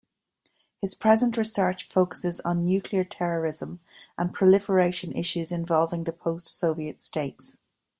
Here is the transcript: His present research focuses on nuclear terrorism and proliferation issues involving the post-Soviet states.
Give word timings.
His 0.81 0.95
present 0.95 1.37
research 1.37 1.87
focuses 1.91 2.39
on 2.39 2.65
nuclear 2.65 3.03
terrorism 3.03 3.81
and 4.17 4.33
proliferation 4.33 5.11
issues 5.11 5.51
involving 5.51 6.05
the 6.05 6.11
post-Soviet 6.11 7.03
states. 7.03 7.57